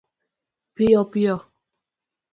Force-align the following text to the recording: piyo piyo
piyo 0.73 1.01
piyo 1.13 1.35